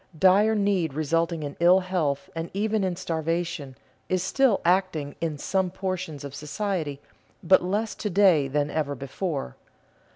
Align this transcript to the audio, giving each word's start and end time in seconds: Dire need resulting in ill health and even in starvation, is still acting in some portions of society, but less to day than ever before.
Dire 0.17 0.55
need 0.55 0.95
resulting 0.95 1.43
in 1.43 1.55
ill 1.59 1.81
health 1.81 2.27
and 2.35 2.49
even 2.55 2.83
in 2.83 2.95
starvation, 2.95 3.75
is 4.09 4.23
still 4.23 4.59
acting 4.65 5.13
in 5.21 5.37
some 5.37 5.69
portions 5.69 6.23
of 6.23 6.33
society, 6.33 6.99
but 7.43 7.61
less 7.61 7.93
to 7.93 8.09
day 8.09 8.47
than 8.47 8.71
ever 8.71 8.95
before. 8.95 9.55